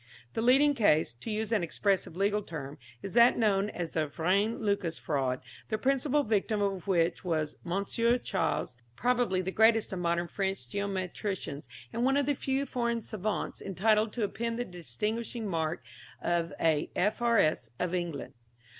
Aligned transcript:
The 0.33 0.41
leading 0.41 0.73
case 0.73 1.13
to 1.13 1.29
use 1.29 1.51
an 1.51 1.61
expressive 1.61 2.15
legal 2.15 2.41
term 2.41 2.79
is 3.03 3.13
that 3.13 3.37
known 3.37 3.69
as 3.69 3.91
the 3.91 4.07
Vrain 4.07 4.57
Lucas 4.59 4.97
fraud, 4.97 5.41
the 5.69 5.77
principal 5.77 6.23
victim 6.23 6.59
of 6.59 6.87
which 6.87 7.23
was 7.23 7.55
Mons. 7.63 7.93
Chasles, 7.95 8.77
probably 8.95 9.43
the 9.43 9.51
greatest 9.51 9.93
of 9.93 9.99
modern 9.99 10.27
French 10.27 10.67
geometricians, 10.67 11.69
and 11.93 12.03
one 12.03 12.17
of 12.17 12.25
the 12.25 12.33
few 12.33 12.65
foreign 12.65 13.01
savants 13.01 13.61
entitled 13.61 14.11
to 14.13 14.23
append 14.23 14.57
the 14.57 14.65
distinguishing 14.65 15.47
mark 15.47 15.83
of 16.19 16.51
a 16.59 16.89
F.R.S. 16.95 17.69
of 17.77 17.93
England. 17.93 18.33